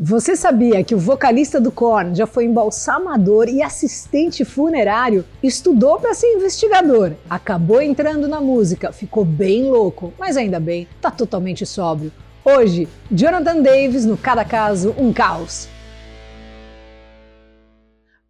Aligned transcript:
Você 0.00 0.36
sabia 0.36 0.84
que 0.84 0.94
o 0.94 0.98
vocalista 0.98 1.60
do 1.60 1.72
Korn 1.72 2.14
já 2.14 2.24
foi 2.24 2.44
embalsamador 2.44 3.48
e 3.48 3.60
assistente 3.60 4.44
funerário? 4.44 5.24
Estudou 5.42 5.98
para 5.98 6.14
ser 6.14 6.36
investigador, 6.36 7.14
acabou 7.28 7.82
entrando 7.82 8.28
na 8.28 8.40
música, 8.40 8.92
ficou 8.92 9.24
bem 9.24 9.68
louco, 9.68 10.12
mas 10.16 10.36
ainda 10.36 10.60
bem, 10.60 10.86
tá 11.00 11.10
totalmente 11.10 11.66
sóbrio. 11.66 12.12
Hoje, 12.44 12.86
Jonathan 13.10 13.60
Davis 13.60 14.04
no 14.04 14.16
Cada 14.16 14.44
Caso 14.44 14.94
um 14.96 15.12
Caos. 15.12 15.68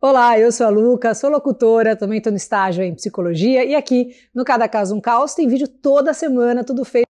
Olá, 0.00 0.38
eu 0.38 0.50
sou 0.50 0.68
a 0.68 0.70
Luca, 0.70 1.14
sou 1.14 1.28
locutora, 1.28 1.94
também 1.94 2.16
estou 2.16 2.30
no 2.30 2.38
estágio 2.38 2.82
em 2.82 2.94
psicologia 2.94 3.62
e 3.62 3.74
aqui 3.74 4.14
no 4.34 4.42
Cada 4.42 4.66
Caso 4.68 4.94
um 4.94 5.02
Caos 5.02 5.34
tem 5.34 5.46
vídeo 5.46 5.68
toda 5.68 6.14
semana, 6.14 6.64
tudo 6.64 6.82
feito 6.82 7.07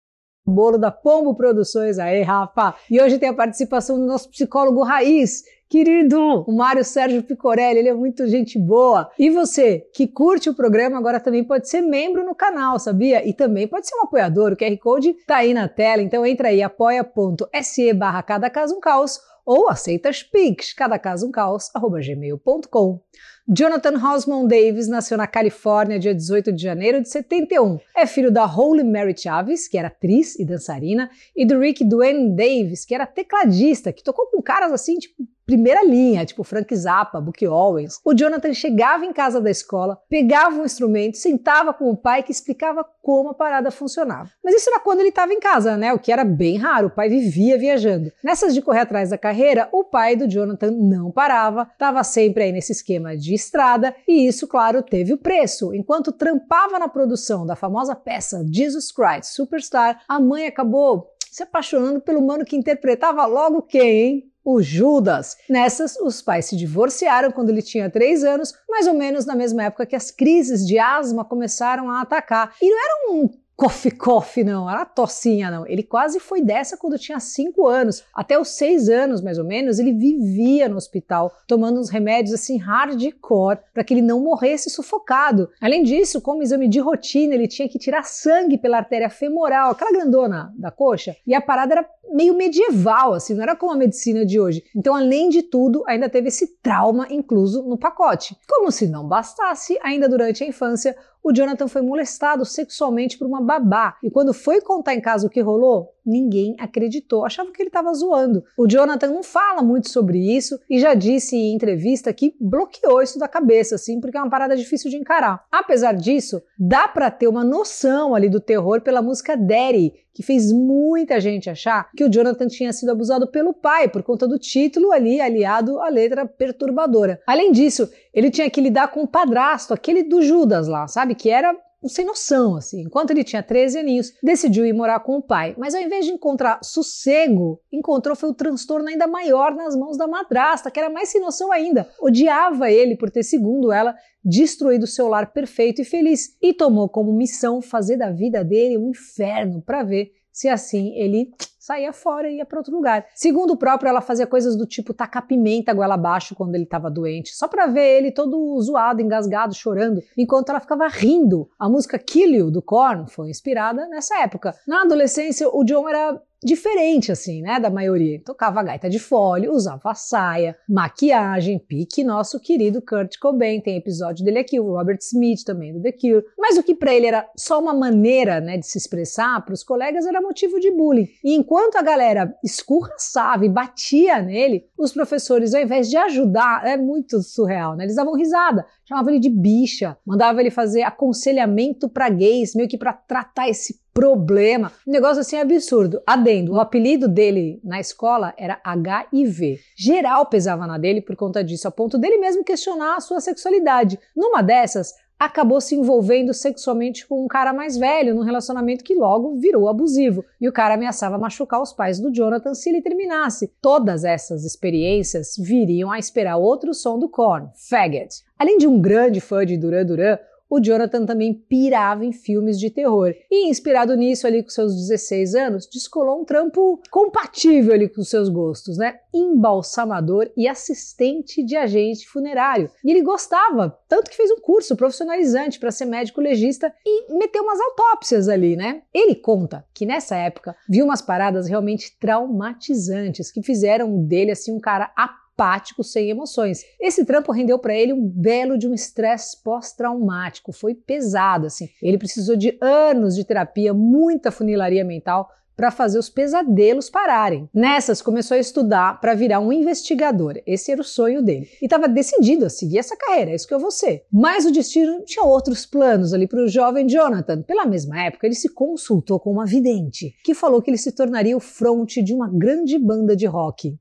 bolo 0.46 0.79
da 0.79 0.90
Pombo 0.90 1.34
Produções. 1.34 1.98
Aí, 1.98 2.22
Rafa! 2.22 2.74
E 2.90 3.00
hoje 3.00 3.18
tem 3.18 3.29
a 3.29 3.34
participação 3.34 3.98
do 3.98 4.06
nosso 4.06 4.29
psicólogo 4.30 4.82
raiz, 4.82 5.42
querido, 5.68 6.45
o 6.46 6.52
Mário 6.56 6.84
Sérgio 6.84 7.23
Picorelli, 7.23 7.78
ele 7.78 7.88
é 7.88 7.95
muito 7.95 8.27
gente 8.27 8.59
boa. 8.59 9.10
E 9.19 9.30
você 9.30 9.84
que 9.92 10.06
curte 10.06 10.50
o 10.50 10.55
programa 10.55 10.98
agora 10.98 11.19
também 11.19 11.42
pode 11.42 11.69
ser 11.69 11.80
membro 11.80 12.24
no 12.24 12.34
canal, 12.34 12.78
sabia? 12.78 13.27
E 13.27 13.33
também 13.33 13.66
pode 13.66 13.88
ser 13.88 13.96
um 13.96 14.02
apoiador, 14.02 14.52
o 14.52 14.56
QR 14.56 14.77
Code 14.78 15.14
tá 15.27 15.36
aí 15.36 15.55
na 15.55 15.69
tela, 15.69 16.02
então 16.02 16.24
entra 16.24 16.48
aí 16.48 16.62
apoia.se 16.62 17.92
barra 17.92 18.22
cada 18.22 18.50
caso 18.50 18.77
um 18.77 18.80
caos 18.80 19.19
ou 19.45 19.69
aceita 19.69 20.08
as 20.08 20.22
pics, 20.22 20.72
cada 20.72 20.98
caso 20.98 21.27
um 21.27 21.30
caos, 21.30 21.70
arroba 21.74 22.00
gmail.com. 22.00 23.00
Jonathan 23.47 23.98
Hosmond 24.03 24.48
Davis 24.48 24.89
nasceu 24.89 25.19
na 25.19 25.27
Califórnia 25.27 25.98
dia 25.98 26.15
18 26.15 26.51
de 26.51 26.62
janeiro 26.62 27.03
de 27.03 27.11
71. 27.11 27.79
É 27.95 28.07
filho 28.07 28.30
da 28.30 28.47
Holy 28.47 28.83
Mary 28.83 29.15
Chaves, 29.15 29.69
que 29.69 29.77
era 29.77 29.89
atriz 29.89 30.39
e 30.39 30.47
dançarina, 30.47 31.11
e 31.37 31.45
do 31.45 31.59
Rick 31.59 31.84
Dwayne 31.84 32.34
Davis, 32.34 32.87
que 32.87 32.95
era 32.95 33.07
tecladista, 33.07 33.93
que 33.93 34.03
tocou 34.03 34.29
com 34.29 34.41
caras 34.41 34.73
assim, 34.73 34.98
tipo, 34.98 35.29
primeira 35.47 35.84
linha, 35.84 36.25
tipo 36.25 36.45
Frank 36.45 36.75
Zappa, 36.75 37.21
Buck 37.21 37.47
Owens. 37.47 38.01
O 38.05 38.15
Jonathan 38.15 38.53
chegava 38.53 39.05
em 39.05 39.12
casa 39.12 39.41
da 39.41 39.51
escola, 39.51 39.98
pegava 40.09 40.56
um 40.56 40.64
instrumento, 40.64 41.17
sentava 41.17 41.73
com 41.73 41.91
o 41.91 41.97
pai 41.97 42.23
que 42.23 42.33
explicava 42.33 42.84
como 43.03 43.31
a 43.31 43.34
parada 43.34 43.70
funcionava. 43.70 44.31
Mas 44.42 44.55
isso 44.55 44.70
era 44.70 44.81
quando 44.81 45.01
ele 45.01 45.11
estava 45.11 45.33
em 45.33 45.41
casa, 45.41 45.77
né? 45.77 45.92
O 45.92 45.98
que 45.98 46.11
era 46.12 46.25
bem 46.25 46.56
raro, 46.56 46.89
o 46.89 46.91
pai 46.91 47.09
vivia 47.09 47.59
viajando. 47.59 48.11
Nessas 48.23 48.55
de 48.55 48.62
correr 48.62 48.81
atrás 48.81 49.11
da 49.11 49.19
carreira, 49.19 49.69
o 49.73 49.84
pai 49.84 50.17
do 50.17 50.28
Jonathan 50.28 50.70
não 50.70 51.11
parava, 51.11 51.69
estava 51.73 52.03
sempre 52.03 52.45
aí 52.45 52.53
nesse 52.53 52.73
esquema 52.73 53.17
de 53.17 53.34
estrada, 53.34 53.95
e 54.08 54.27
isso, 54.27 54.48
claro, 54.48 54.83
teve 54.83 55.12
o 55.12 55.19
preço. 55.19 55.75
Enquanto 55.75 56.12
trampava 56.12 56.79
na 56.79 56.89
produção 56.89 57.47
da 57.47 57.56
famosa 57.56 57.95
peça 57.95 58.45
Jesus 58.51 58.91
Christ 58.91 59.34
Superstar, 59.34 60.01
a 60.08 60.19
mãe 60.19 60.47
acabou 60.47 61.14
se 61.31 61.42
apaixonando 61.42 62.01
pelo 62.01 62.25
mano 62.25 62.45
que 62.45 62.56
interpretava 62.56 63.27
logo 63.27 63.61
quem, 63.62 64.01
hein? 64.01 64.33
O 64.45 64.61
Judas. 64.61 65.37
Nessas, 65.48 65.97
os 65.97 66.20
pais 66.20 66.47
se 66.47 66.56
divorciaram 66.56 67.31
quando 67.31 67.48
ele 67.48 67.62
tinha 67.62 67.89
3 67.89 68.25
anos, 68.25 68.53
mais 68.69 68.86
ou 68.86 68.95
menos 68.95 69.25
na 69.25 69.34
mesma 69.34 69.64
época 69.64 69.86
que 69.86 69.97
as 69.97 70.11
crises 70.11 70.67
de 70.67 70.78
asma 70.78 71.25
começaram 71.25 71.91
a 71.91 72.03
atacar. 72.03 72.55
E 72.61 72.69
não 72.69 72.78
era 72.78 73.12
um 73.12 73.44
coffee 73.56 73.92
coffee 73.92 74.44
não, 74.44 74.69
era 74.69 74.84
tossinha 74.84 75.50
não. 75.50 75.66
Ele 75.66 75.83
quase 75.83 76.19
foi 76.19 76.42
dessa 76.42 76.77
quando 76.77 76.98
tinha 76.98 77.20
5 77.20 77.66
anos. 77.66 78.05
Até 78.14 78.38
os 78.38 78.48
6 78.48 78.88
anos, 78.88 79.20
mais 79.20 79.38
ou 79.38 79.44
menos, 79.44 79.78
ele 79.78 79.92
vivia 79.92 80.69
no 80.69 80.77
hospital, 80.77 81.33
tomando 81.46 81.80
uns 81.80 81.88
remédios 81.88 82.34
assim 82.34 82.58
hardcore 82.58 83.58
para 83.72 83.84
que 83.84 83.94
ele 83.94 84.02
não 84.02 84.20
morresse 84.20 84.70
sufocado. 84.70 85.48
Além 85.61 85.83
disso, 85.83 86.20
como 86.20 86.42
exame 86.42 86.69
de 86.69 86.80
rotina, 86.80 87.34
ele 87.34 87.48
tinha 87.48 87.69
que 87.69 87.78
tirar 87.78 88.05
sangue 88.05 88.58
pela 88.58 88.78
artéria 88.78 89.08
femoral, 89.11 89.70
aquela 89.70 89.92
grandona 89.92 90.52
da 90.56 90.70
coxa, 90.70 91.16
e 91.27 91.34
a 91.34 91.41
parada 91.41 91.74
era 91.74 91.89
meio 92.12 92.34
medieval, 92.34 93.14
assim, 93.14 93.34
não 93.34 93.42
era 93.42 93.56
como 93.56 93.72
a 93.72 93.77
medicina 93.77 94.24
de 94.24 94.39
hoje. 94.39 94.62
Então, 94.74 94.94
além 94.94 95.28
de 95.28 95.42
tudo, 95.42 95.83
ainda 95.86 96.08
teve 96.08 96.28
esse 96.28 96.58
trauma 96.62 97.06
incluso 97.11 97.62
no 97.62 97.78
pacote. 97.78 98.36
Como 98.48 98.70
se 98.70 98.86
não 98.86 99.08
bastasse, 99.08 99.78
ainda 99.83 100.08
durante 100.08 100.44
a 100.44 100.46
infância, 100.46 100.96
o 101.25 101.33
Jonathan 101.33 101.67
foi 101.67 101.80
molestado 101.80 102.45
sexualmente 102.45 103.17
por 103.17 103.27
uma 103.27 103.40
babá. 103.40 103.96
E 104.02 104.11
quando 104.11 104.35
foi 104.35 104.61
contar 104.61 104.95
em 104.95 105.01
casa 105.01 105.27
o 105.27 105.30
que 105.30 105.40
rolou, 105.40 105.93
ninguém 106.05 106.57
acreditou, 106.59 107.25
achava 107.25 107.51
que 107.51 107.63
ele 107.63 107.69
estava 107.69 107.92
zoando. 107.95 108.45
O 108.57 108.67
Jonathan 108.67 109.09
não 109.09 109.23
fala 109.23 109.63
muito 109.63 109.89
sobre 109.89 110.19
isso 110.19 110.59
e 110.69 110.79
já 110.79 110.95
disse 110.95 111.37
em 111.37 111.55
entrevista 111.55 112.13
que 112.13 112.35
bloqueou 112.41 113.03
isso 113.03 113.19
da 113.19 113.29
cabeça, 113.29 113.75
assim, 113.75 114.01
porque 114.01 114.17
é 114.17 114.20
uma 114.20 114.31
parada 114.31 114.57
difícil 114.57 114.91
de 114.91 114.97
encarar. 114.97 115.45
Apesar 115.51 115.95
disso, 115.95 116.42
dá 116.59 116.87
para 116.89 117.11
ter 117.11 117.29
uma 117.29 117.45
noção 117.45 118.15
ali 118.15 118.29
do 118.29 118.41
terror 118.41 118.81
pela 118.81 119.03
música 119.03 119.37
Daddy, 119.37 119.92
que 120.15 120.23
fez 120.23 120.53
muita 120.53 121.20
gente 121.20 121.51
achar 121.51 121.91
que 121.97 122.05
o 122.05 122.09
Jonathan 122.09 122.47
tinha 122.47 122.73
sido 122.73 122.92
abusado 122.92 123.27
pelo 123.27 123.53
pai 123.53 123.89
por 123.89 124.03
conta 124.03 124.29
do 124.29 124.39
título 124.39 124.92
ali 124.92 125.21
aliado 125.21 125.81
à 125.81 125.89
letra 125.89 126.25
perturbadora. 126.25 127.21
Além 127.27 127.51
disso, 127.51 127.91
ele 128.12 128.31
tinha 128.31 128.49
que 128.49 128.61
lidar 128.61 128.88
com 128.88 129.03
o 129.03 129.09
padrasto, 129.09 129.75
aquele 129.75 130.05
do 130.05 130.23
Judas 130.23 130.69
lá, 130.69 130.87
sabe, 130.87 131.17
que 131.17 131.29
era 131.29 131.56
sem 131.88 132.05
noção, 132.05 132.56
assim. 132.56 132.82
Enquanto 132.82 133.11
ele 133.11 133.25
tinha 133.25 133.43
13 133.43 133.78
aninhos, 133.78 134.12
decidiu 134.22 134.64
ir 134.64 134.72
morar 134.72 135.00
com 135.00 135.17
o 135.17 135.22
pai. 135.22 135.55
Mas 135.58 135.75
ao 135.75 135.81
invés 135.81 136.05
de 136.05 136.12
encontrar 136.12 136.61
sossego, 136.62 137.61
encontrou 137.72 138.17
foi 138.17 138.31
o 138.31 138.34
transtorno 138.34 138.88
ainda 138.88 139.06
maior 139.06 139.55
nas 139.55 139.76
mãos 139.76 139.96
da 139.96 140.06
madrasta, 140.06 140.70
que 140.70 140.78
era 140.78 140.90
mais 140.90 141.08
sem 141.08 141.20
noção 141.20 141.52
ainda. 141.52 141.88
Odiava 142.00 142.70
ele 142.70 142.96
por 142.96 143.11
ter, 143.11 143.23
segundo 143.23 143.73
ela, 143.73 143.94
destruído 144.25 144.87
seu 144.87 145.08
lar 145.08 145.32
perfeito 145.32 145.82
e 145.82 145.84
feliz. 145.84 146.37
E 146.40 146.52
tomou 146.52 146.88
como 146.88 147.12
missão 147.12 147.61
fazer 147.61 147.96
da 147.96 148.11
vida 148.11 148.44
dele 148.44 148.78
um 148.78 148.90
inferno 148.90 149.62
para 149.62 149.82
ver 149.82 150.12
se 150.32 150.49
assim 150.49 150.93
ele 150.96 151.31
saía 151.64 151.94
fora 151.94 152.29
e 152.31 152.37
ia 152.37 152.44
para 152.44 152.58
outro 152.58 152.75
lugar. 152.75 153.06
Segundo 153.14 153.52
o 153.52 153.56
próprio, 153.56 153.88
ela 153.88 154.02
fazia 154.02 154.26
coisas 154.26 154.55
do 154.55 154.67
tipo 154.67 154.93
tacar 154.93 155.26
pimenta 155.26 155.73
goela 155.73 155.94
abaixo 155.94 156.35
quando 156.35 156.55
ele 156.55 156.64
estava 156.64 156.91
doente, 156.91 157.35
só 157.35 157.49
para 157.49 157.67
ver 157.67 157.97
ele 157.97 158.12
todo 158.12 158.61
zoado, 158.61 159.00
engasgado, 159.00 159.55
chorando, 159.55 160.03
enquanto 160.17 160.50
ela 160.50 160.61
ficava 160.61 160.87
rindo. 160.88 161.49
A 161.58 161.67
música 161.67 161.99
Kill 161.99 162.35
You, 162.35 162.50
do 162.50 162.61
Korn 162.61 163.06
foi 163.08 163.31
inspirada 163.31 163.88
nessa 163.88 164.19
época. 164.19 164.55
Na 164.69 164.82
adolescência, 164.82 165.49
o 165.49 165.64
John 165.64 165.88
era 165.88 166.20
diferente, 166.44 167.10
assim, 167.10 167.40
né, 167.43 167.58
da 167.58 167.70
maioria. 167.70 168.20
Tocava 168.25 168.62
gaita 168.62 168.90
de 168.90 168.99
fole, 168.99 169.49
usava 169.49 169.94
saia, 169.94 170.56
maquiagem, 170.69 171.58
pique 171.58 172.05
nosso 172.05 172.38
querido 172.38 172.82
Kurt 172.82 173.19
Cobain. 173.19 173.60
Tem 173.60 173.76
episódio 173.76 174.25
dele 174.25 174.40
aqui, 174.40 174.60
o 174.60 174.76
Robert 174.76 174.99
Smith 175.00 175.44
também, 175.44 175.72
do 175.72 175.81
The 175.81 175.93
Cure. 175.93 176.25
Mas 176.38 176.58
o 176.58 176.62
que 176.62 176.75
para 176.75 176.94
ele 176.94 177.06
era 177.06 177.28
só 177.37 177.58
uma 177.58 177.75
maneira, 177.75 178.40
né, 178.40 178.58
de 178.58 178.66
se 178.66 178.76
expressar, 178.76 179.44
para 179.44 179.55
os 179.55 179.64
colegas 179.64 180.06
era 180.06 180.20
motivo 180.20 180.60
de 180.60 180.70
bullying. 180.70 181.08
E 181.25 181.34
enquanto 181.34 181.76
a 181.76 181.82
galera 181.82 182.34
escurraçava 182.44 183.46
e 183.46 183.49
batia 183.49 184.20
nele, 184.20 184.66
os 184.78 184.93
professores, 184.93 185.55
ao 185.55 185.62
invés 185.62 185.88
de 185.88 185.96
ajudar, 185.96 186.66
é 186.66 186.76
muito 186.76 187.22
surreal, 187.22 187.76
né, 187.76 187.84
eles 187.84 187.96
davam 187.96 188.14
risada, 188.14 188.66
chamavam 188.87 189.11
ele 189.11 189.20
de 189.20 189.31
bicha, 189.31 189.96
mandavam 190.06 190.40
ele 190.40 190.50
fazer 190.50 190.82
aconselhamento 190.82 191.88
para 191.88 192.08
gays, 192.08 192.55
meio 192.55 192.69
que 192.69 192.76
para 192.76 192.93
tratar 192.93 193.49
esse 193.49 193.83
problema. 193.94 194.72
Um 194.87 194.90
negócio 194.90 195.20
assim 195.20 195.38
absurdo. 195.38 196.02
Adendo, 196.05 196.52
o 196.52 196.60
apelido 196.60 197.08
dele 197.08 197.60
na 197.62 197.78
escola 197.78 198.34
era 198.37 198.60
HIV. 198.64 199.60
Geral 199.76 200.26
pesava 200.26 200.66
na 200.66 200.76
dele 200.76 201.00
por 201.00 201.14
conta 201.14 201.44
disso, 201.44 201.69
a 201.69 201.70
ponto 201.70 201.96
dele 201.96 202.19
mesmo 202.19 202.44
questionar 202.44 202.96
a 202.96 203.00
sua 203.00 203.20
sexualidade. 203.20 203.99
Numa 204.14 204.43
dessas, 204.43 204.93
acabou 205.19 205.60
se 205.60 205.75
envolvendo 205.75 206.34
sexualmente 206.34 207.06
com 207.06 207.25
um 207.25 207.28
cara 207.28 207.52
mais 207.52 207.76
velho, 207.76 208.14
num 208.14 208.22
relacionamento 208.22 208.84
que 208.84 208.94
logo 208.94 209.37
virou 209.37 209.69
abusivo. 209.69 210.25
E 210.40 210.49
o 210.49 210.52
cara 210.52 210.75
ameaçava 210.75 211.16
machucar 211.16 211.62
os 211.62 211.72
pais 211.72 212.00
do 212.00 212.12
Jonathan 212.12 212.52
se 212.52 212.69
ele 212.69 212.82
terminasse. 212.82 213.52
Todas 213.62 214.05
essas 214.05 214.44
experiências 214.44 215.37
viriam 215.38 215.90
a 215.90 215.99
esperar 215.99 216.37
outro 216.37 216.75
som 216.75 216.99
do 216.99 217.08
Korn, 217.08 217.49
Faggot. 217.55 218.25
Além 218.37 218.58
de 218.58 218.66
um 218.66 218.81
grande 218.81 219.20
fã 219.20 219.46
de 219.46 219.56
Duran 219.56 219.87
Duran, 219.87 220.19
o 220.49 220.60
Jonathan 220.60 221.05
também 221.05 221.34
pirava 221.34 222.05
em 222.05 222.12
filmes 222.12 222.58
de 222.58 222.70
terror. 222.70 223.14
E 223.31 223.49
inspirado 223.49 223.96
nisso 223.96 224.26
ali 224.26 224.43
com 224.43 224.50
seus 224.50 224.75
16 224.75 225.34
anos, 225.34 225.66
descolou 225.66 226.20
um 226.20 226.25
trampo 226.25 226.81
compatível 226.90 227.75
ali 227.75 227.88
com 227.88 228.02
seus 228.02 228.28
gostos, 228.28 228.76
né? 228.76 228.99
Embalsamador 229.12 230.31
e 230.37 230.46
assistente 230.46 231.43
de 231.43 231.56
agente 231.56 232.08
funerário. 232.08 232.70
E 232.85 232.91
ele 232.91 233.02
gostava, 233.02 233.79
tanto 233.88 234.11
que 234.11 234.17
fez 234.17 234.31
um 234.31 234.41
curso 234.41 234.76
profissionalizante 234.76 235.58
para 235.58 235.70
ser 235.70 235.87
médico 235.87 236.20
legista 236.20 236.73
e 236.85 237.12
meteu 237.14 237.43
umas 237.43 237.61
autópsias 237.61 238.29
ali, 238.29 238.56
né? 238.56 238.82
Ele 238.93 239.14
conta 239.14 239.64
que 239.75 239.87
nessa 239.87 240.17
época 240.17 240.56
viu 240.69 240.85
umas 240.85 241.02
paradas 241.02 241.49
realmente 241.49 241.97
traumatizantes 241.99 243.31
que 243.31 243.43
fizeram 243.43 244.05
dele 244.05 244.31
assim 244.31 244.52
um 244.52 244.61
cara 244.61 244.93
apático, 245.35 245.83
sem 245.83 246.09
emoções. 246.09 246.63
Esse 246.81 247.05
trampo 247.05 247.33
rendeu 247.33 247.59
para 247.59 247.75
ele 247.75 247.93
um 247.93 248.09
belo 248.09 248.57
de 248.57 248.69
um 248.69 248.75
estresse 248.75 249.43
pós-traumático, 249.43 250.53
foi 250.53 250.75
pesado 250.75 251.47
assim. 251.47 251.69
Ele 251.83 251.99
precisou 251.99 252.37
de 252.37 252.57
anos 252.61 253.15
de 253.15 253.25
terapia, 253.25 253.75
muita 253.75 254.31
funilaria 254.31 254.85
mental 254.85 255.29
para 255.57 255.71
fazer 255.71 255.99
os 255.99 256.09
pesadelos 256.09 256.91
pararem. 256.91 257.49
Nessas, 257.55 258.03
começou 258.03 258.37
a 258.37 258.41
estudar 258.41 259.01
para 259.01 259.15
virar 259.15 259.39
um 259.39 259.53
investigador. 259.53 260.41
Esse 260.45 260.73
era 260.73 260.81
o 260.81 260.85
sonho 260.85 261.23
dele. 261.23 261.49
E 261.63 261.67
estava 261.67 261.87
decidido 261.87 262.47
a 262.47 262.51
seguir 262.51 262.79
essa 262.79 262.97
carreira, 262.97 263.31
é 263.31 263.35
isso 263.37 263.47
que 263.47 263.55
eu 263.55 263.61
vou 263.61 263.71
ser. 263.71 264.05
Mas 264.13 264.45
o 264.45 264.51
destino 264.51 265.05
tinha 265.05 265.25
outros 265.25 265.65
planos 265.65 266.13
ali 266.13 266.27
para 266.27 266.43
o 266.43 266.49
jovem 266.49 266.89
Jonathan. 266.89 267.43
Pela 267.43 267.67
mesma 267.67 268.03
época, 268.03 268.27
ele 268.27 268.35
se 268.35 268.49
consultou 268.53 269.21
com 269.21 269.31
uma 269.31 269.47
vidente, 269.47 270.13
que 270.25 270.35
falou 270.35 270.61
que 270.61 270.71
ele 270.71 270.79
se 270.79 270.91
tornaria 270.93 271.37
o 271.37 271.41
fronte 271.41 272.03
de 272.03 272.13
uma 272.13 272.29
grande 272.29 272.77
banda 272.77 273.15
de 273.15 273.27
rock. 273.27 273.77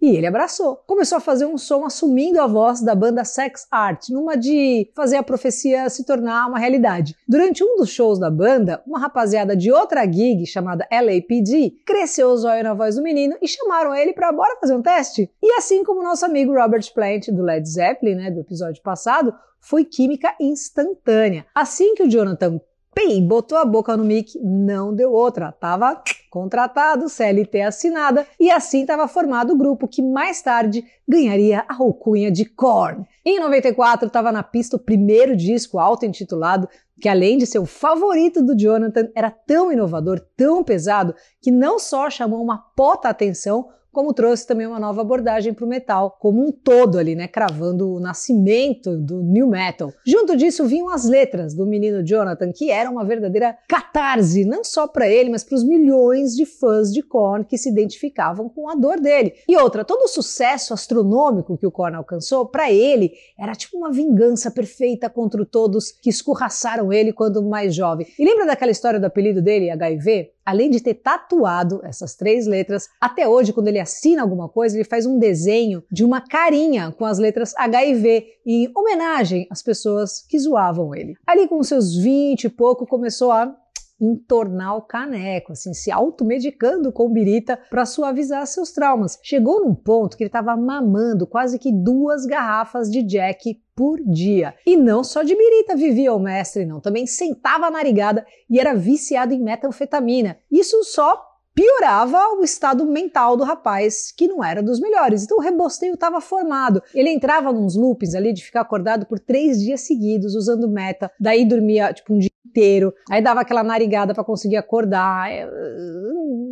E 0.00 0.16
ele 0.16 0.26
abraçou. 0.26 0.76
Começou 0.86 1.18
a 1.18 1.20
fazer 1.20 1.46
um 1.46 1.56
som 1.56 1.84
assumindo 1.84 2.40
a 2.40 2.46
voz 2.46 2.80
da 2.82 2.94
banda 2.94 3.24
Sex 3.24 3.66
Art, 3.70 4.08
numa 4.10 4.36
de 4.36 4.90
fazer 4.94 5.16
a 5.16 5.22
profecia 5.22 5.88
se 5.88 6.04
tornar 6.04 6.46
uma 6.46 6.58
realidade. 6.58 7.16
Durante 7.26 7.64
um 7.64 7.76
dos 7.76 7.90
shows 7.90 8.18
da 8.18 8.30
banda, 8.30 8.82
uma 8.86 8.98
rapaziada 8.98 9.56
de 9.56 9.72
outra 9.72 10.04
gig 10.04 10.44
chamada 10.46 10.86
LAPD 10.90 11.82
cresceu 11.84 12.28
o 12.28 12.36
zóio 12.36 12.62
na 12.62 12.74
voz 12.74 12.96
do 12.96 13.02
menino 13.02 13.36
e 13.40 13.48
chamaram 13.48 13.94
ele 13.94 14.12
para 14.12 14.32
bora 14.32 14.58
fazer 14.60 14.74
um 14.74 14.82
teste. 14.82 15.30
E 15.42 15.52
assim 15.52 15.82
como 15.82 16.02
nosso 16.02 16.24
amigo 16.24 16.54
Robert 16.54 16.92
Plant 16.92 17.28
do 17.28 17.42
Led 17.42 17.66
Zeppelin, 17.68 18.14
né, 18.14 18.30
do 18.30 18.40
episódio 18.40 18.82
passado, 18.82 19.34
foi 19.60 19.84
química 19.84 20.34
instantânea. 20.40 21.46
Assim 21.54 21.94
que 21.94 22.02
o 22.02 22.08
Jonathan 22.08 22.60
Pei, 22.96 23.20
botou 23.20 23.58
a 23.58 23.64
boca 23.66 23.94
no 23.94 24.06
mic, 24.06 24.38
não 24.42 24.94
deu 24.94 25.12
outra. 25.12 25.52
Tava 25.52 26.02
contratado, 26.30 27.10
CLT 27.10 27.60
assinada, 27.60 28.26
e 28.40 28.50
assim 28.50 28.80
estava 28.80 29.06
formado 29.06 29.52
o 29.52 29.58
grupo 29.58 29.86
que 29.86 30.00
mais 30.00 30.40
tarde 30.40 30.82
ganharia 31.06 31.62
a 31.68 31.74
alcunha 31.74 32.30
de 32.30 32.46
Korn. 32.46 33.06
Em 33.22 33.38
94 33.38 34.06
estava 34.06 34.32
na 34.32 34.42
pista 34.42 34.76
o 34.76 34.80
primeiro 34.80 35.36
disco 35.36 35.78
auto-intitulado, 35.78 36.70
que 36.98 37.06
além 37.06 37.36
de 37.36 37.44
ser 37.44 37.58
o 37.58 37.66
favorito 37.66 38.42
do 38.42 38.58
Jonathan, 38.58 39.10
era 39.14 39.30
tão 39.30 39.70
inovador, 39.70 40.18
tão 40.34 40.64
pesado, 40.64 41.14
que 41.42 41.50
não 41.50 41.78
só 41.78 42.08
chamou 42.08 42.42
uma 42.42 42.56
pota 42.74 43.10
atenção, 43.10 43.68
como 43.96 44.12
trouxe 44.12 44.46
também 44.46 44.66
uma 44.66 44.78
nova 44.78 45.00
abordagem 45.00 45.54
para 45.54 45.64
o 45.64 45.68
metal, 45.68 46.18
como 46.20 46.46
um 46.46 46.52
todo 46.52 46.98
ali, 46.98 47.14
né, 47.14 47.26
cravando 47.26 47.94
o 47.94 47.98
nascimento 47.98 48.94
do 48.94 49.22
new 49.22 49.48
metal. 49.48 49.90
Junto 50.06 50.36
disso 50.36 50.66
vinham 50.66 50.90
as 50.90 51.06
letras 51.06 51.54
do 51.54 51.64
menino 51.64 52.04
Jonathan, 52.04 52.52
que 52.52 52.70
era 52.70 52.90
uma 52.90 53.06
verdadeira 53.06 53.56
catarse, 53.66 54.44
não 54.44 54.62
só 54.62 54.86
para 54.86 55.08
ele, 55.08 55.30
mas 55.30 55.42
para 55.42 55.54
os 55.54 55.64
milhões 55.64 56.36
de 56.36 56.44
fãs 56.44 56.92
de 56.92 57.02
Korn 57.02 57.42
que 57.46 57.56
se 57.56 57.70
identificavam 57.70 58.50
com 58.50 58.68
a 58.68 58.74
dor 58.74 59.00
dele. 59.00 59.32
E 59.48 59.56
outra, 59.56 59.82
todo 59.82 60.02
o 60.02 60.08
sucesso 60.08 60.74
astronômico 60.74 61.56
que 61.56 61.66
o 61.66 61.72
Korn 61.72 61.96
alcançou, 61.96 62.44
para 62.44 62.70
ele, 62.70 63.12
era 63.38 63.54
tipo 63.54 63.78
uma 63.78 63.90
vingança 63.90 64.50
perfeita 64.50 65.08
contra 65.08 65.42
todos 65.46 65.90
que 65.90 66.10
escorraçaram 66.10 66.92
ele 66.92 67.14
quando 67.14 67.42
mais 67.42 67.74
jovem. 67.74 68.06
E 68.18 68.24
lembra 68.26 68.44
daquela 68.44 68.70
história 68.70 69.00
do 69.00 69.06
apelido 69.06 69.40
dele, 69.40 69.70
HIV? 69.70 70.35
Além 70.46 70.70
de 70.70 70.80
ter 70.80 70.94
tatuado 70.94 71.80
essas 71.84 72.14
três 72.14 72.46
letras, 72.46 72.88
até 73.00 73.28
hoje, 73.28 73.52
quando 73.52 73.66
ele 73.66 73.80
assina 73.80 74.22
alguma 74.22 74.48
coisa, 74.48 74.76
ele 74.76 74.84
faz 74.84 75.04
um 75.04 75.18
desenho 75.18 75.82
de 75.90 76.04
uma 76.04 76.20
carinha 76.20 76.92
com 76.92 77.04
as 77.04 77.18
letras 77.18 77.52
HIV 77.56 78.24
em 78.46 78.70
homenagem 78.76 79.48
às 79.50 79.60
pessoas 79.60 80.24
que 80.28 80.38
zoavam 80.38 80.94
ele. 80.94 81.14
Ali 81.26 81.48
com 81.48 81.60
seus 81.64 81.96
20 81.96 82.44
e 82.44 82.48
pouco, 82.48 82.86
começou 82.86 83.32
a 83.32 83.52
entornar 84.00 84.76
o 84.76 84.82
caneco, 84.82 85.52
assim, 85.52 85.72
se 85.72 85.90
automedicando 85.90 86.92
com 86.92 87.10
birita 87.10 87.58
para 87.70 87.86
suavizar 87.86 88.46
seus 88.46 88.72
traumas. 88.72 89.18
Chegou 89.22 89.64
num 89.64 89.74
ponto 89.74 90.16
que 90.16 90.22
ele 90.22 90.28
estava 90.28 90.56
mamando 90.56 91.26
quase 91.26 91.58
que 91.58 91.72
duas 91.72 92.26
garrafas 92.26 92.90
de 92.90 93.02
Jack 93.02 93.60
por 93.74 94.00
dia. 94.02 94.54
E 94.66 94.76
não 94.76 95.04
só 95.04 95.22
de 95.22 95.34
birita 95.34 95.76
vivia 95.76 96.14
o 96.14 96.18
mestre, 96.18 96.64
não. 96.64 96.80
Também 96.80 97.06
sentava 97.06 97.70
narigada 97.70 98.26
e 98.48 98.58
era 98.58 98.74
viciado 98.74 99.34
em 99.34 99.42
metanfetamina. 99.42 100.38
Isso 100.50 100.82
só 100.84 101.35
piorava 101.56 102.18
o 102.38 102.44
estado 102.44 102.84
mental 102.84 103.34
do 103.34 103.42
rapaz, 103.42 104.12
que 104.12 104.28
não 104.28 104.44
era 104.44 104.62
dos 104.62 104.78
melhores. 104.78 105.24
Então 105.24 105.38
o 105.38 105.40
rebosteio 105.40 105.94
estava 105.94 106.20
formado. 106.20 106.82
Ele 106.94 107.08
entrava 107.08 107.50
nos 107.50 107.74
loopings 107.74 108.14
ali 108.14 108.34
de 108.34 108.44
ficar 108.44 108.60
acordado 108.60 109.06
por 109.06 109.18
três 109.18 109.58
dias 109.58 109.80
seguidos 109.80 110.34
usando 110.34 110.68
meta, 110.68 111.10
daí 111.18 111.46
dormia 111.46 111.94
tipo 111.94 112.12
um 112.12 112.18
dia 112.18 112.30
inteiro, 112.46 112.92
aí 113.10 113.22
dava 113.22 113.40
aquela 113.40 113.62
narigada 113.62 114.12
para 114.12 114.22
conseguir 114.22 114.56
acordar. 114.56 115.32
É, 115.32 115.48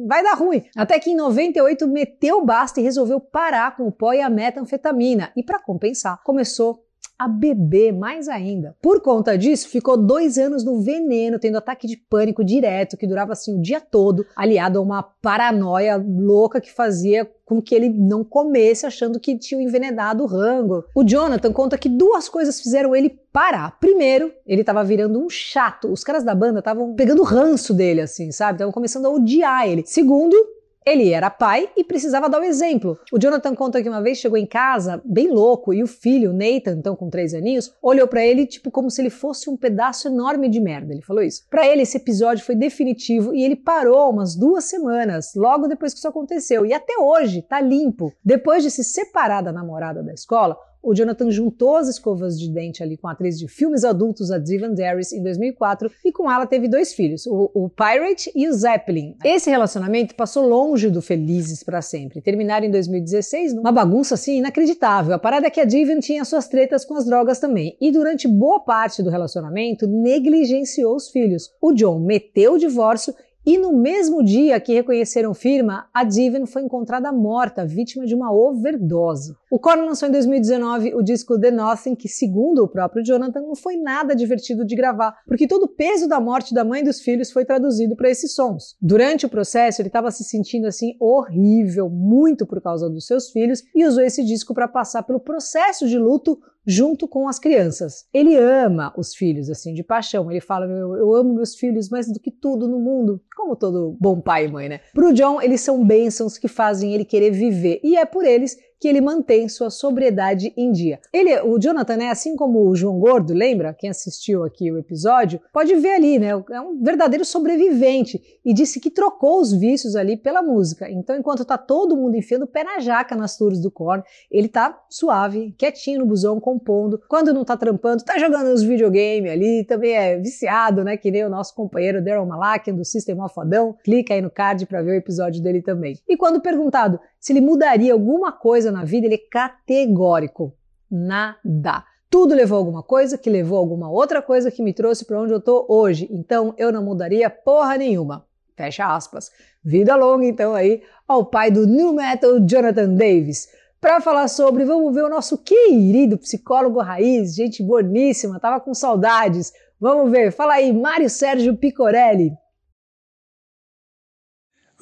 vai 0.07 0.23
dar 0.23 0.35
ruim. 0.35 0.65
Até 0.75 0.99
que 0.99 1.11
em 1.11 1.17
98 1.17 1.87
meteu 1.87 2.43
basta 2.43 2.81
e 2.81 2.83
resolveu 2.83 3.21
parar 3.21 3.77
com 3.77 3.87
o 3.87 3.93
pó 3.93 4.15
e 4.15 4.23
a 4.23 4.31
metanfetamina. 4.31 5.31
E 5.37 5.43
para 5.43 5.59
compensar, 5.59 6.23
começou 6.25 6.83
a 7.19 7.29
beber 7.29 7.93
mais 7.93 8.29
ainda. 8.29 8.77
Por 8.83 9.01
conta 9.01 9.39
disso, 9.39 9.69
ficou 9.69 9.97
dois 9.97 10.37
anos 10.39 10.65
no 10.65 10.81
veneno, 10.81 11.39
tendo 11.39 11.59
ataque 11.59 11.87
de 11.87 11.97
pânico 11.97 12.45
direto, 12.45 12.97
que 12.97 13.07
durava 13.07 13.33
assim 13.33 13.57
o 13.57 13.63
dia 13.63 13.81
todo, 13.81 14.27
aliado 14.37 14.79
a 14.79 14.83
uma 14.83 15.03
paranoia 15.03 15.97
louca 15.97 16.61
que 16.61 16.73
fazia 16.73 17.29
com 17.45 17.61
que 17.61 17.75
ele 17.75 17.89
não 17.89 18.25
comesse 18.25 18.87
achando 18.87 19.21
que 19.21 19.39
tinha 19.39 19.63
envenenado 19.63 20.23
o 20.23 20.27
rango. 20.27 20.85
O 20.95 21.05
Jonathan 21.05 21.53
conta 21.53 21.79
que 21.79 21.89
duas 21.89 22.29
coisas 22.29 22.61
fizeram 22.61 22.97
ele 22.97 23.11
parar. 23.33 23.79
Primeiro, 23.79 24.33
ele 24.47 24.63
estava 24.63 24.83
virando 24.83 25.23
um 25.23 25.29
chato. 25.29 25.93
Os 25.93 26.03
caras 26.03 26.25
da 26.25 26.35
banda 26.35 26.61
estavam 26.61 26.95
pegando 26.95 27.23
ranço 27.23 27.75
dele, 27.75 28.01
assim, 28.01 28.33
sabe? 28.33 28.57
Estavam 28.57 28.73
começando 28.73 29.07
a 29.07 29.11
odiar 29.11 29.69
ele. 29.69 29.85
Segundo, 29.87 30.37
ele 30.85 31.11
era 31.11 31.31
pai 31.31 31.69
e 31.77 31.83
precisava 31.83 32.29
dar 32.29 32.41
o 32.41 32.45
exemplo. 32.45 32.99
O 33.13 33.19
Jonathan 33.19 33.55
conta 33.55 33.83
que 33.83 33.89
uma 33.89 34.03
vez 34.03 34.19
chegou 34.19 34.37
em 34.37 34.47
casa 34.47 35.01
bem 35.05 35.29
louco 35.29 35.73
e 35.73 35.83
o 35.83 35.87
filho, 35.87 36.33
Nathan, 36.33 36.77
então 36.79 36.95
com 36.95 37.09
três 37.09 37.33
aninhos, 37.33 37.73
olhou 37.83 38.07
para 38.07 38.25
ele 38.25 38.47
tipo 38.47 38.71
como 38.71 38.91
se 38.91 39.01
ele 39.01 39.11
fosse 39.11 39.49
um 39.49 39.57
pedaço 39.57 40.09
enorme 40.09 40.49
de 40.49 40.61
merda. 40.61 40.93
Ele 40.93 41.03
falou 41.03 41.23
isso. 41.23 41.47
Para 41.49 41.67
ele 41.67 41.83
esse 41.83 41.97
episódio 41.97 42.45
foi 42.45 42.55
definitivo 42.55 43.35
e 43.35 43.43
ele 43.43 43.57
parou 43.57 44.11
umas 44.11 44.37
duas 44.37 44.65
semanas 44.65 45.33
logo 45.35 45.67
depois 45.67 45.93
que 45.93 45.99
isso 45.99 46.09
aconteceu 46.09 46.67
e 46.67 46.73
até 46.73 46.99
hoje 46.99 47.43
tá 47.43 47.61
limpo. 47.61 48.13
Depois 48.25 48.63
de 48.63 48.71
se 48.71 48.85
separar 48.85 49.43
da 49.43 49.53
namorada 49.53 50.03
da 50.03 50.13
escola, 50.13 50.57
o 50.85 50.95
Jonathan 50.95 51.31
juntou 51.31 51.77
as 51.77 51.89
escovas 51.89 52.39
de 52.39 52.51
dente 52.51 52.83
ali 52.83 52.97
com 52.97 53.09
a 53.09 53.13
atriz 53.13 53.39
de 53.39 53.49
filmes 53.49 53.85
adultos, 53.85 54.31
a 54.31 54.39
Divan 54.39 54.75
Darius, 54.75 55.13
em 55.13 55.23
2004, 55.23 55.91
e 56.05 56.13
com 56.13 56.31
ela 56.31 56.47
teve 56.47 56.69
dois 56.69 56.93
filhos, 56.93 57.27
o, 57.27 57.51
o 57.55 57.71
Pirate 57.71 58.31
e 58.35 58.47
o 58.49 58.53
Zeppelin. 58.53 59.17
Esse 59.25 59.51
relacionamento 59.51 60.15
passou 60.15 60.47
longe 60.47 60.91
do 60.91 61.01
felizes 61.01 61.63
para 61.63 61.81
sempre. 61.81 62.21
Terminaram 62.21 62.67
em 62.67 62.71
2016 62.71 63.55
numa 63.55 63.73
bagunça 63.73 64.15
assim 64.15 64.39
inacreditável. 64.39 65.15
A 65.15 65.19
parada 65.19 65.47
é 65.47 65.51
que 65.51 65.61
a 65.61 65.65
Divan 65.65 66.01
tinha 66.01 66.25
suas 66.25 66.49
tretas 66.49 66.85
com 66.85 66.95
as 66.95 67.07
drogas 67.07 67.39
também, 67.39 67.77
e 67.81 67.91
durante 67.91 68.29
boa 68.29 68.61
parte 68.61 69.03
do 69.03 69.11
relacionamento 69.11 69.87
negligenciou 69.87 70.95
os 70.95 71.09
filhos. 71.09 71.51
O 71.61 71.73
John 71.73 71.99
meteu 71.99 72.55
o 72.55 72.59
divórcio 72.59 73.15
e 73.47 73.59
no 73.59 73.73
mesmo 73.73 74.25
dia 74.25 74.59
que 74.59 74.73
reconheceram 74.73 75.35
firma, 75.35 75.87
a 75.93 76.03
Diven 76.03 76.47
foi 76.47 76.63
encontrada 76.63 77.13
morta, 77.13 77.67
vítima 77.67 78.07
de 78.07 78.15
uma 78.15 78.33
overdose. 78.33 79.37
O 79.55 79.59
Korn 79.61 79.87
lançou 79.87 80.09
em 80.09 80.11
2019 80.11 80.97
o 80.97 81.01
disco 81.01 81.39
The 81.39 81.53
Nothing, 81.53 81.95
que, 81.95 82.09
segundo 82.09 82.65
o 82.65 82.69
próprio 82.69 83.05
Jonathan, 83.05 83.41
não 83.41 83.55
foi 83.55 83.77
nada 83.77 84.13
divertido 84.13 84.65
de 84.65 84.75
gravar, 84.75 85.17
porque 85.29 85.47
todo 85.47 85.67
o 85.67 85.69
peso 85.69 86.09
da 86.09 86.19
morte 86.19 86.53
da 86.53 86.65
mãe 86.65 86.81
e 86.81 86.85
dos 86.85 87.01
filhos 87.01 87.31
foi 87.31 87.45
traduzido 87.45 87.95
para 87.95 88.11
esses 88.11 88.35
sons. 88.35 88.75
Durante 88.83 89.27
o 89.27 89.29
processo, 89.29 89.81
ele 89.81 89.91
estava 89.91 90.11
se 90.11 90.25
sentindo 90.25 90.67
assim 90.67 90.97
horrível, 90.99 91.89
muito 91.89 92.45
por 92.49 92.61
causa 92.61 92.91
dos 92.91 93.07
seus 93.07 93.31
filhos, 93.31 93.63
e 93.73 93.87
usou 93.87 94.03
esse 94.03 94.25
disco 94.25 94.53
para 94.53 94.67
passar 94.67 95.05
pelo 95.05 95.21
processo 95.21 95.87
de 95.87 95.99
luto 96.01 96.37
junto 96.67 97.07
com 97.07 97.29
as 97.29 97.39
crianças. 97.39 98.07
Ele 98.13 98.37
ama 98.37 98.93
os 98.97 99.15
filhos, 99.15 99.51
assim, 99.51 99.75
de 99.75 99.83
paixão. 99.83 100.31
Ele 100.31 100.41
fala: 100.41 100.67
eu, 100.67 100.97
eu 100.97 101.15
amo 101.15 101.35
meus 101.35 101.55
filhos 101.55 101.89
mais 101.89 102.11
do 102.13 102.19
que 102.19 102.31
tudo 102.31 102.67
no 102.69 102.79
mundo, 102.79 103.21
como 103.37 103.55
todo 103.55 103.97
bom 104.01 104.21
pai 104.21 104.47
e 104.47 104.49
mãe, 104.49 104.69
né? 104.69 104.81
Pro 104.93 105.13
John, 105.13 105.41
eles 105.41 105.61
são 105.61 105.85
bênçãos 105.85 106.39
que 106.39 106.49
fazem 106.49 106.95
ele 106.95 107.05
querer 107.05 107.31
viver, 107.31 107.81
e 107.85 107.97
é 107.97 108.05
por 108.05 108.25
eles 108.25 108.57
que 108.81 108.89
ele 108.89 109.01
mantém 109.01 109.49
sua 109.49 109.71
sobriedade 109.71 110.53
em 110.57 110.71
dia. 110.71 111.01
Ele, 111.13 111.39
o 111.41 111.59
Jonathan, 111.59 111.97
né, 111.97 112.11
assim 112.11 112.37
como 112.37 112.69
o 112.69 112.77
João 112.77 112.99
Gordo, 112.99 113.33
lembra? 113.33 113.75
Quem 113.75 113.91
assistiu 113.91 114.45
aqui 114.45 114.71
o 114.71 114.79
episódio, 114.79 115.41
pode 115.53 115.75
ver 115.77 115.95
ali, 115.95 116.19
né? 116.19 116.31
É 116.51 116.61
um 116.61 116.83
verdadeiro 116.83 117.25
sobrevivente 117.25 118.21
e 118.45 118.53
disse 118.53 118.81
que 118.81 118.91
trocou 118.91 119.41
os 119.41 119.53
vícios 119.53 119.97
ali 119.97 120.17
pela 120.17 120.43
música. 120.43 120.91
Então, 120.91 121.17
enquanto 121.17 121.45
tá 121.45 121.57
todo 121.57 121.97
mundo 121.97 122.17
enfiando 122.17 122.45
o 122.45 122.49
pé 122.49 122.65
na 122.65 122.79
jaca 122.81 123.17
nas 123.17 123.37
tours 123.37 123.61
do 123.61 123.71
Korn, 123.71 124.03
ele 124.31 124.49
tá 124.49 124.79
suave, 124.89 125.55
quietinho 125.57 126.01
no 126.01 126.07
busão, 126.07 126.39
compondo. 126.39 127.01
Quando 127.09 127.33
não 127.33 127.45
tá 127.45 127.57
trampando, 127.57 128.05
tá 128.05 128.19
jogando 128.19 128.53
os 128.53 128.63
videogames 128.63 129.31
ali, 129.31 129.65
também 129.65 129.93
é 129.93 130.19
viciado, 130.19 130.85
né? 130.85 130.97
Que 130.97 131.11
nem 131.11 131.25
o 131.25 131.31
nosso 131.31 131.55
companheiro 131.55 132.05
Daryl 132.05 132.27
Malakian 132.27 132.75
do 132.75 132.85
System 132.85 133.21
of 133.21 133.35
Adão. 133.39 133.77
Clica 133.85 134.15
aí 134.15 134.21
no 134.21 134.31
card 134.31 134.67
para 134.67 134.83
ver 134.83 134.93
o 134.93 134.95
episódio 134.95 135.43
dele 135.43 135.63
também. 135.63 135.99
E 136.09 136.17
quando 136.17 136.41
perguntado 136.41 137.01
se 137.25 137.33
ele 137.33 137.41
mudaria 137.41 137.95
alguma 137.95 138.31
coisa 138.31 138.64
na 138.71 138.85
vida, 138.85 139.07
ele 139.07 139.17
é 139.17 139.29
categórico. 139.31 140.53
Nada. 140.91 141.85
Tudo 142.11 142.35
levou 142.35 142.57
a 142.57 142.61
alguma 142.61 142.83
coisa, 142.83 143.19
que 143.19 143.29
levou 143.29 143.59
a 143.59 143.61
alguma 143.61 143.91
outra 143.91 144.23
coisa 144.23 144.51
que 144.51 144.63
me 144.63 144.73
trouxe 144.73 145.05
para 145.05 145.21
onde 145.21 145.33
eu 145.33 145.41
tô 145.41 145.67
hoje. 145.69 146.09
Então 146.11 146.55
eu 146.57 146.71
não 146.71 146.85
mudaria 146.85 147.29
porra 147.29 147.77
nenhuma. 147.77 148.25
Fecha 148.57 148.87
aspas. 148.87 149.31
Vida 149.65 149.97
longa, 149.97 150.25
então, 150.25 150.55
aí, 150.55 150.83
ao 151.09 151.25
pai 151.25 151.51
do 151.51 151.67
New 151.67 151.93
Metal, 151.93 152.39
Jonathan 152.47 152.95
Davis. 152.95 153.49
Para 153.81 154.01
falar 154.01 154.29
sobre, 154.29 154.65
vamos 154.65 154.95
ver 154.95 155.03
o 155.03 155.09
nosso 155.09 155.39
querido 155.39 156.17
psicólogo 156.17 156.81
raiz, 156.81 157.35
gente 157.35 157.63
boníssima, 157.63 158.39
tava 158.39 158.61
com 158.61 158.73
saudades. 158.73 159.53
Vamos 159.81 160.11
ver, 160.11 160.33
fala 160.33 160.55
aí, 160.55 160.73
Mário 160.73 161.11
Sérgio 161.11 161.57
Picorelli. 161.57 162.33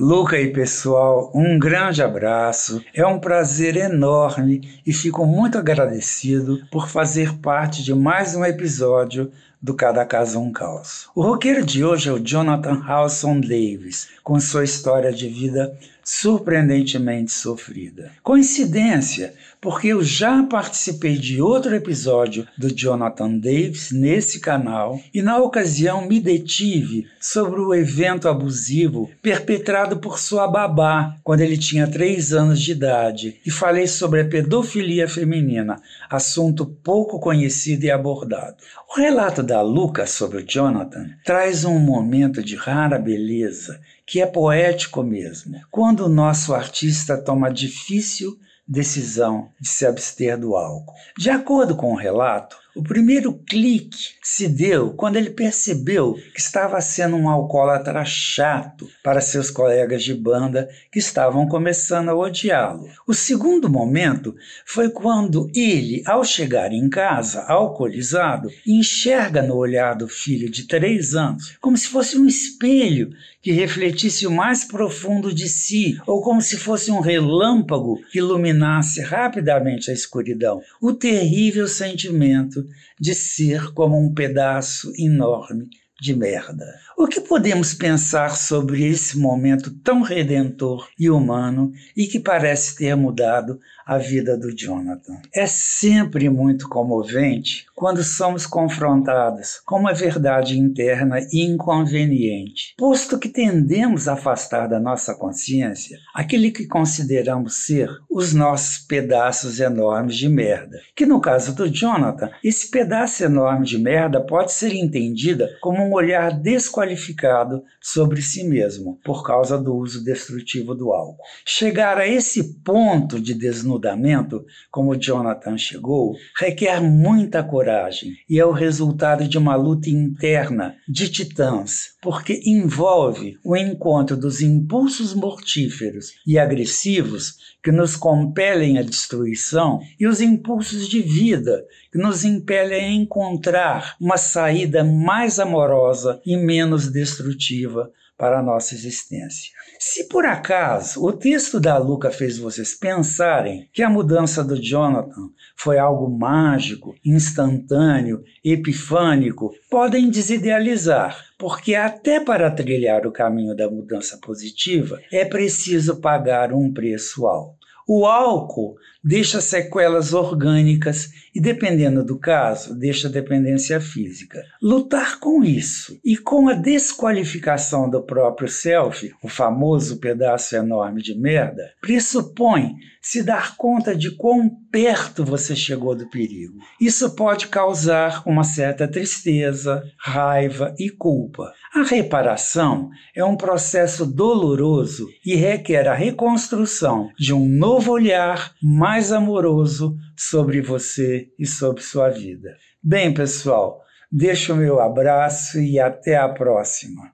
Luca 0.00 0.40
e 0.40 0.50
pessoal, 0.50 1.30
um 1.34 1.58
grande 1.58 2.02
abraço. 2.02 2.82
É 2.94 3.06
um 3.06 3.18
prazer 3.18 3.76
enorme 3.76 4.80
e 4.86 4.92
fico 4.92 5.26
muito 5.26 5.58
agradecido 5.58 6.62
por 6.70 6.88
fazer 6.88 7.36
parte 7.40 7.84
de 7.84 7.94
mais 7.94 8.34
um 8.34 8.42
episódio 8.42 9.30
do 9.60 9.74
Cada 9.74 10.06
Caso 10.06 10.40
um 10.40 10.50
Caos. 10.50 11.10
O 11.14 11.22
roqueiro 11.22 11.62
de 11.62 11.84
hoje 11.84 12.08
é 12.08 12.12
o 12.12 12.18
Jonathan 12.18 12.82
Howson 12.88 13.38
Davis, 13.38 14.08
com 14.24 14.40
sua 14.40 14.64
história 14.64 15.12
de 15.12 15.28
vida 15.28 15.76
surpreendentemente 16.04 17.32
sofrida. 17.32 18.12
Coincidência, 18.22 19.34
porque 19.60 19.88
eu 19.88 20.02
já 20.02 20.42
participei 20.42 21.16
de 21.16 21.40
outro 21.40 21.74
episódio 21.74 22.46
do 22.58 22.68
Jonathan 22.74 23.38
Davis 23.38 23.92
nesse 23.92 24.40
canal 24.40 25.00
e 25.14 25.22
na 25.22 25.38
ocasião 25.38 26.06
me 26.06 26.18
detive 26.18 27.06
sobre 27.20 27.60
o 27.60 27.72
evento 27.72 28.28
abusivo 28.28 29.10
perpetrado 29.22 29.98
por 29.98 30.18
sua 30.18 30.48
babá 30.48 31.16
quando 31.22 31.42
ele 31.42 31.56
tinha 31.56 31.86
três 31.86 32.32
anos 32.32 32.60
de 32.60 32.72
idade 32.72 33.40
e 33.46 33.50
falei 33.50 33.86
sobre 33.86 34.20
a 34.20 34.24
pedofilia 34.24 35.08
feminina, 35.08 35.80
assunto 36.10 36.66
pouco 36.66 37.20
conhecido 37.20 37.84
e 37.84 37.90
abordado. 37.90 38.56
O 38.90 38.98
relato 38.98 39.42
da 39.42 39.62
Luca 39.62 40.06
sobre 40.06 40.38
o 40.38 40.46
Jonathan 40.46 41.08
traz 41.24 41.64
um 41.64 41.78
momento 41.78 42.42
de 42.42 42.56
rara 42.56 42.98
beleza 42.98 43.80
que 44.06 44.20
é 44.20 44.26
poético 44.26 45.02
mesmo, 45.02 45.60
quando 45.70 46.06
o 46.06 46.08
nosso 46.08 46.54
artista 46.54 47.16
toma 47.16 47.48
a 47.48 47.52
difícil 47.52 48.36
decisão 48.66 49.50
de 49.60 49.68
se 49.68 49.86
abster 49.86 50.38
do 50.38 50.56
álcool. 50.56 50.94
De 51.18 51.30
acordo 51.30 51.76
com 51.76 51.92
o 51.92 51.96
relato, 51.96 52.56
o 52.74 52.82
primeiro 52.82 53.34
clique 53.34 54.14
se 54.22 54.48
deu 54.48 54.92
quando 54.94 55.16
ele 55.16 55.30
percebeu 55.30 56.14
que 56.32 56.40
estava 56.40 56.80
sendo 56.80 57.16
um 57.16 57.28
alcoólatra 57.28 58.02
chato 58.04 58.88
para 59.02 59.20
seus 59.20 59.50
colegas 59.50 60.02
de 60.02 60.14
banda 60.14 60.68
que 60.90 60.98
estavam 60.98 61.46
começando 61.46 62.08
a 62.08 62.16
odiá-lo. 62.16 62.88
O 63.06 63.12
segundo 63.12 63.68
momento 63.68 64.34
foi 64.64 64.88
quando 64.88 65.50
ele, 65.54 66.02
ao 66.06 66.24
chegar 66.24 66.72
em 66.72 66.88
casa, 66.88 67.42
alcoolizado, 67.42 68.48
enxerga 68.66 69.42
no 69.42 69.56
olhar 69.56 69.94
do 69.94 70.08
filho 70.08 70.50
de 70.50 70.66
três 70.66 71.14
anos 71.14 71.56
como 71.60 71.76
se 71.76 71.88
fosse 71.88 72.18
um 72.18 72.26
espelho 72.26 73.12
que 73.42 73.50
refletisse 73.50 74.24
o 74.24 74.30
mais 74.30 74.64
profundo 74.64 75.34
de 75.34 75.48
si, 75.48 76.00
ou 76.06 76.22
como 76.22 76.40
se 76.40 76.56
fosse 76.56 76.92
um 76.92 77.00
relâmpago 77.00 78.00
que 78.10 78.18
iluminasse 78.18 79.00
rapidamente 79.00 79.90
a 79.90 79.94
escuridão. 79.94 80.62
O 80.80 80.92
terrível 80.92 81.66
sentimento 81.66 82.61
de 83.00 83.14
ser 83.14 83.72
como 83.72 83.98
um 83.98 84.12
pedaço 84.12 84.92
enorme 84.98 85.68
de 86.00 86.14
merda. 86.16 86.66
O 87.02 87.08
que 87.08 87.20
podemos 87.20 87.74
pensar 87.74 88.36
sobre 88.36 88.86
esse 88.86 89.18
momento 89.18 89.72
tão 89.82 90.02
redentor 90.02 90.88
e 90.96 91.10
humano 91.10 91.72
e 91.96 92.06
que 92.06 92.20
parece 92.20 92.76
ter 92.76 92.94
mudado 92.94 93.58
a 93.84 93.98
vida 93.98 94.38
do 94.38 94.54
Jonathan? 94.54 95.20
É 95.34 95.44
sempre 95.48 96.30
muito 96.30 96.68
comovente 96.68 97.66
quando 97.74 98.04
somos 98.04 98.46
confrontados 98.46 99.60
com 99.66 99.80
uma 99.80 99.92
verdade 99.92 100.56
interna 100.56 101.18
e 101.32 101.42
inconveniente, 101.42 102.72
posto 102.78 103.18
que 103.18 103.28
tendemos 103.28 104.06
a 104.06 104.12
afastar 104.12 104.68
da 104.68 104.78
nossa 104.78 105.12
consciência 105.12 105.98
aquele 106.14 106.52
que 106.52 106.68
consideramos 106.68 107.66
ser 107.66 107.90
os 108.08 108.32
nossos 108.32 108.78
pedaços 108.78 109.58
enormes 109.58 110.14
de 110.14 110.28
merda. 110.28 110.78
Que 110.94 111.04
no 111.04 111.20
caso 111.20 111.52
do 111.52 111.68
Jonathan, 111.68 112.30
esse 112.44 112.70
pedaço 112.70 113.24
enorme 113.24 113.66
de 113.66 113.76
merda 113.76 114.20
pode 114.24 114.52
ser 114.52 114.72
entendida 114.72 115.50
como 115.60 115.82
um 115.82 115.92
olhar 115.92 116.30
desqualificado 116.30 116.91
qualificado 116.92 117.64
sobre 117.80 118.20
si 118.20 118.44
mesmo 118.44 118.98
por 119.04 119.24
causa 119.24 119.58
do 119.58 119.74
uso 119.74 120.04
destrutivo 120.04 120.74
do 120.74 120.92
álcool. 120.92 121.16
Chegar 121.44 121.98
a 121.98 122.06
esse 122.06 122.60
ponto 122.62 123.18
de 123.18 123.34
desnudamento, 123.34 124.44
como 124.70 124.96
Jonathan 124.96 125.56
chegou, 125.56 126.14
requer 126.38 126.80
muita 126.80 127.42
coragem 127.42 128.12
e 128.28 128.38
é 128.38 128.44
o 128.44 128.52
resultado 128.52 129.26
de 129.26 129.38
uma 129.38 129.56
luta 129.56 129.88
interna 129.88 130.76
de 130.88 131.08
titãs, 131.08 131.94
porque 132.00 132.40
envolve 132.44 133.38
o 133.44 133.56
encontro 133.56 134.16
dos 134.16 134.40
impulsos 134.40 135.14
mortíferos 135.14 136.12
e 136.26 136.38
agressivos 136.38 137.51
que 137.62 137.70
nos 137.70 137.94
compelem 137.94 138.78
à 138.78 138.82
destruição 138.82 139.80
e 139.98 140.06
os 140.06 140.20
impulsos 140.20 140.88
de 140.88 141.00
vida 141.00 141.64
que 141.90 141.98
nos 141.98 142.24
impelem 142.24 142.84
a 142.84 142.90
encontrar 142.90 143.96
uma 144.00 144.16
saída 144.16 144.82
mais 144.82 145.38
amorosa 145.38 146.20
e 146.26 146.36
menos 146.36 146.90
destrutiva 146.90 147.90
para 148.22 148.38
a 148.38 148.42
nossa 148.42 148.72
existência. 148.72 149.50
Se 149.80 150.04
por 150.04 150.24
acaso 150.24 151.04
o 151.04 151.12
texto 151.12 151.58
da 151.58 151.76
Luca 151.76 152.08
fez 152.08 152.38
vocês 152.38 152.72
pensarem 152.72 153.68
que 153.72 153.82
a 153.82 153.90
mudança 153.90 154.44
do 154.44 154.54
Jonathan 154.54 155.30
foi 155.56 155.76
algo 155.76 156.08
mágico, 156.08 156.94
instantâneo, 157.04 158.22
epifânico, 158.44 159.52
podem 159.68 160.08
desidealizar, 160.08 161.20
porque 161.36 161.74
até 161.74 162.20
para 162.20 162.48
trilhar 162.48 163.08
o 163.08 163.10
caminho 163.10 163.56
da 163.56 163.68
mudança 163.68 164.16
positiva 164.18 165.00
é 165.10 165.24
preciso 165.24 166.00
pagar 166.00 166.52
um 166.52 166.72
preço 166.72 167.26
alto. 167.26 167.61
O 167.88 168.06
álcool 168.06 168.76
deixa 169.02 169.40
sequelas 169.40 170.12
orgânicas 170.12 171.10
e, 171.34 171.40
dependendo 171.40 172.04
do 172.04 172.18
caso, 172.18 172.78
deixa 172.78 173.08
dependência 173.08 173.80
física. 173.80 174.42
Lutar 174.62 175.18
com 175.18 175.42
isso 175.42 175.98
e 176.04 176.16
com 176.16 176.48
a 176.48 176.54
desqualificação 176.54 177.90
do 177.90 178.02
próprio 178.02 178.48
self, 178.48 179.12
o 179.22 179.28
famoso 179.28 179.98
pedaço 179.98 180.54
enorme 180.54 181.02
de 181.02 181.18
merda, 181.18 181.72
pressupõe 181.80 182.76
se 183.00 183.22
dar 183.24 183.56
conta 183.56 183.96
de 183.96 184.12
quão 184.12 184.48
perto 184.70 185.24
você 185.24 185.56
chegou 185.56 185.94
do 185.94 186.08
perigo. 186.08 186.58
Isso 186.80 187.16
pode 187.16 187.48
causar 187.48 188.22
uma 188.24 188.44
certa 188.44 188.86
tristeza, 188.86 189.82
raiva 189.98 190.72
e 190.78 190.88
culpa. 190.88 191.52
A 191.74 191.82
reparação 191.82 192.90
é 193.14 193.24
um 193.24 193.36
processo 193.36 194.06
doloroso 194.06 195.08
e 195.26 195.34
requer 195.34 195.88
a 195.88 195.94
reconstrução 195.94 197.10
de 197.18 197.34
um 197.34 197.48
novo 197.48 197.81
olhar 197.90 198.54
mais 198.62 199.12
amoroso 199.12 199.96
sobre 200.16 200.60
você 200.60 201.28
e 201.38 201.46
sobre 201.46 201.82
sua 201.82 202.08
vida. 202.08 202.50
Bem, 202.82 203.12
pessoal, 203.12 203.80
deixo 204.10 204.52
o 204.52 204.56
meu 204.56 204.80
abraço 204.80 205.60
e 205.60 205.78
até 205.78 206.16
a 206.16 206.28
próxima. 206.28 207.12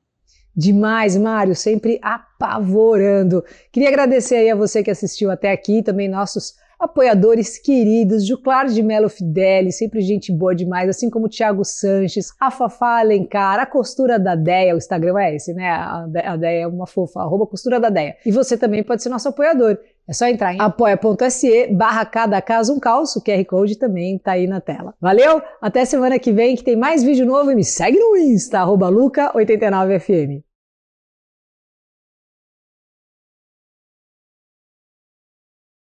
Demais, 0.57 1.17
Mário, 1.17 1.55
sempre 1.55 2.01
apavorando. 2.03 3.45
Queria 3.71 3.89
agradecer 3.89 4.37
aí 4.37 4.51
a 4.51 4.57
você 4.57 4.83
que 4.83 4.91
assistiu 4.91 5.31
até 5.31 5.53
aqui, 5.53 5.83
também 5.83 6.09
nossos 6.09 6.55
apoiadores 6.79 7.59
queridos, 7.59 8.27
Juclar 8.27 8.67
de 8.67 8.83
Melo 8.83 9.09
Fideli, 9.09 9.73
sempre 9.73 10.01
gente 10.01 10.33
boa 10.33 10.55
demais, 10.55 10.89
assim 10.89 11.11
como 11.11 11.27
o 11.27 11.29
Thiago 11.29 11.65
Sanches, 11.65 12.33
a 12.41 12.51
Fafá 12.51 13.01
Alencar, 13.01 13.59
a 13.59 13.67
Costura 13.67 14.19
da 14.19 14.37
Deia, 14.37 14.75
o 14.75 14.79
Instagram 14.79 15.19
é 15.19 15.35
esse, 15.35 15.53
né? 15.53 15.69
A 15.69 16.37
Deia 16.37 16.63
é 16.63 16.67
uma 16.67 16.87
fofa, 16.87 17.21
arroba 17.21 17.47
Costura 17.47 17.81
da 17.81 17.89
Deia. 17.89 18.17
E 18.25 18.31
você 18.31 18.57
também 18.57 18.83
pode 18.85 19.03
ser 19.03 19.09
nosso 19.09 19.29
apoiador. 19.29 19.77
É 20.09 20.12
só 20.15 20.27
entrar 20.27 20.55
em 20.55 20.61
apoia.se 20.61 21.67
barra 21.67 22.07
cada 22.07 22.41
caso 22.41 22.73
um 22.73 22.81
calço, 22.81 23.19
o 23.19 23.23
QR 23.23 23.45
Code 23.45 23.77
também 23.77 24.19
tá 24.19 24.33
aí 24.33 24.47
na 24.47 24.59
tela. 24.59 24.95
Valeu? 24.99 25.43
Até 25.61 25.85
semana 25.85 26.19
que 26.19 26.33
vem 26.33 26.57
que 26.57 26.65
tem 26.65 26.77
mais 26.77 27.03
vídeo 27.03 27.27
novo 27.27 27.50
e 27.50 27.55
me 27.55 27.65
segue 27.65 27.99
no 27.99 28.17
Insta, 28.17 28.61
arroba 28.61 28.91
luca89fm. 28.91 30.43